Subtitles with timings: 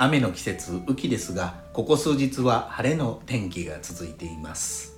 [0.00, 4.96] 雨の季節雨季ですがここ数日は晴れの天気が続いています。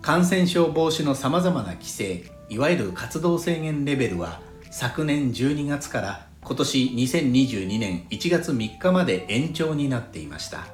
[0.00, 10.66] 感染症防止のさまざまな規制いわゆる活動制限レベルは昨年12月から今年2022年1月3日まで延長になっていました。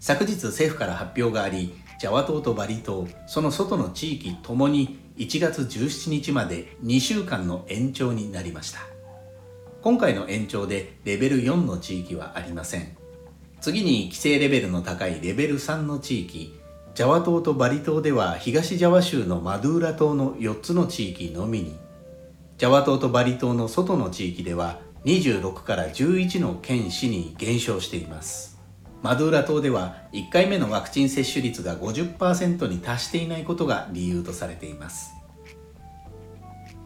[0.00, 8.95] 昨日政府から発表がありジャワ島とバリ島その外の地域ともに1月17日まで2週間の延長になりました。
[9.86, 12.96] 今回の延長でレベル4の地域はありません。
[13.60, 16.58] 次に規制レベルの高いレベル3の地域
[16.96, 21.78] ジャワ島とバリ島では東ジャワ州のマドゥーラ島の4つの地域のみに。
[22.58, 28.58] ジャワ島とバリ島の外の地域では26から11の県市に減少しています。
[29.04, 35.12] マドゥーラ島では1回目のワクチン接種率が50%に達していないことが理由とされています。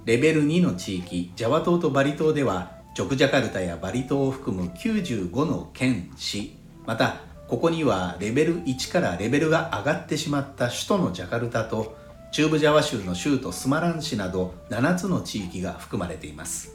[0.05, 6.57] レベル2の地域ジャワ島とバリ島ではジョクジャカルタやバリ島を含む95の県市。
[6.87, 11.97] またここにはレベル1からレベルが上がってしまった首都のジャカルタと
[12.33, 16.73] 中部ジャワ州の州都スマラン市など7つの地域が含まれています。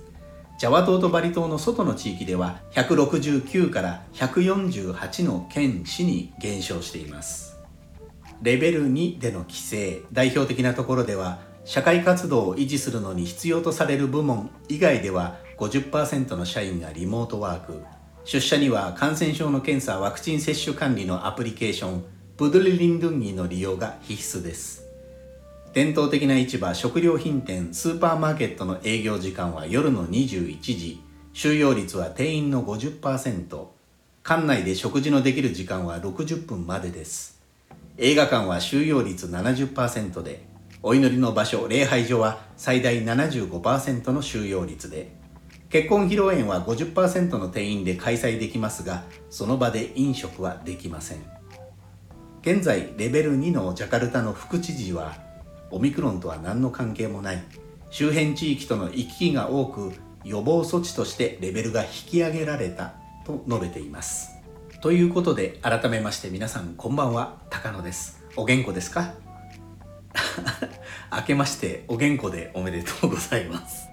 [0.57, 7.57] ジャワ島とバリ島の外の地域では169から148の県市に減少しています。
[8.41, 17.81] レベル2での規制代表的なところでは社会活動を維持するのに必要とされる部門以外では50%の社員がリモートワーク。
[18.23, 22.05] 出社には感染症の検査ワクチン接種管理のアプリケーション
[22.37, 24.83] プドリリンドゥンギの利用が必須です。
[25.73, 31.01] 伝統的な市場食料品店スーパーマーケットの営業時間は夜の21時。
[31.33, 33.65] 収容率は定員の50%
[34.23, 37.41] 館内で食事のできる時間は60分までです。
[37.97, 40.54] 映画館は収容率70%で
[40.87, 45.15] お祈りの場所礼拝所は最大75%の収容率で
[45.71, 51.25] 結婚披露宴は50%の定員で開催できますがその場で飲食はできません。
[52.43, 55.15] 現在レベル2のジャカルタの副知事は
[55.71, 57.43] オミクロンとは何の関係もない。
[57.89, 59.91] 周辺地域との行き来が多く
[60.23, 62.93] 予防措置としてレベルが引き上げられた
[63.25, 64.29] と述べています。
[64.81, 67.39] ということで改めまして皆さんこんばんは。
[67.49, 68.23] 高野です。
[68.35, 69.15] お元気ですか？
[71.15, 73.87] 明けましてお元気でおめでとうございます。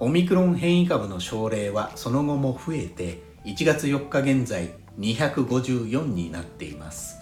[0.00, 7.18] オミクロン変異株の症例はその後も増えて1月4日現在254になっています。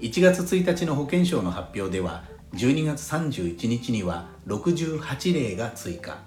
[0.00, 2.24] 1月1日の保健省の発表では
[2.54, 6.18] 12月31日には68例が追加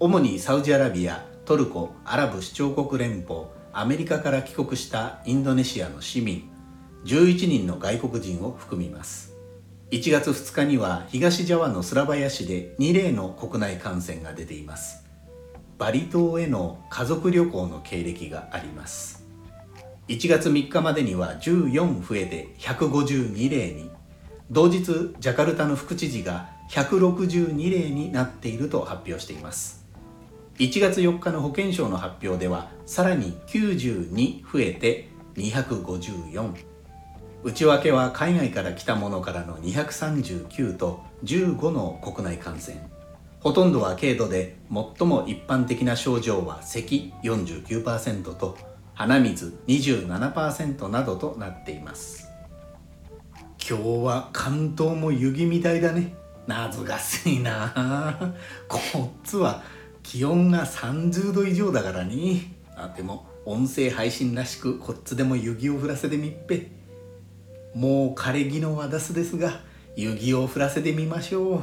[0.00, 6.50] 主にサウジアラビアトルコアラブ首長国連邦アメリカから帰国したインドネシアの市民
[7.04, 9.29] 11人の外国人を含みます。
[9.90, 15.04] 1月2日には東ジャワのスラバヤ市で2例の国内感染が出ています。
[15.78, 19.26] バリ島への家族旅行の経歴があります。
[20.06, 23.90] 1月3日までには14増えて152例に。
[24.48, 24.84] 同日
[25.18, 29.84] ジャカルタの副知事が162例になっていると発表しています。
[30.58, 36.69] 1月4日の保健省の発表ではさらに92増えて254
[37.42, 42.78] 内訳は海外から来たものからの239と15の国内感染。
[43.40, 48.58] ほとんどは軽度で最も一般的な症状は咳49%と
[48.92, 52.28] 鼻水27%などとなっています。
[53.66, 56.14] 今日は関東も雪みたいだね。
[56.46, 58.34] 謎がすいな。
[58.68, 59.62] こっちは
[60.02, 66.79] 気温が30度以上だからねあでも音声配信らしくこっちでも雪を降らせてみっぺ。
[67.74, 69.60] もう枯れ木のは出すですが
[69.96, 71.62] 雪を降らせてみましょう。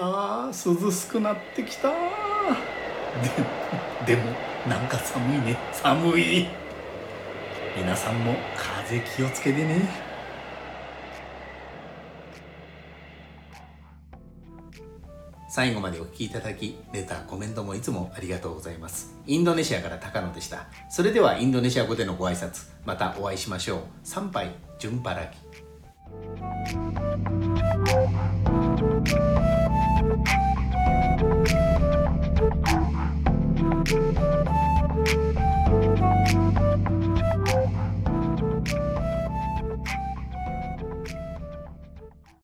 [0.00, 1.90] あー涼しくなってきた。
[4.06, 4.22] ででも
[4.68, 5.56] なんか寒いね。
[5.72, 6.46] 寒い。
[7.76, 10.11] 皆さんも風気をつけてね。
[15.54, 19.14] 最後までお聴きいただき、レター、コメントもいつもありがとうございます。
[19.26, 20.66] インドネシアから高野でした。
[20.88, 23.82] それではインドネシア語でのご挨拶、またお会いしましょう。
[24.02, 25.36] 参拝、順払き。